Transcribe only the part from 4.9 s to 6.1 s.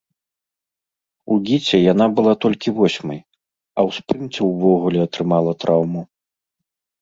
атрымала траўму.